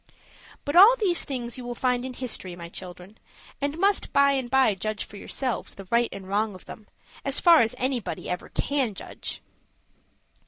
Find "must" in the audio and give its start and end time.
3.77-4.11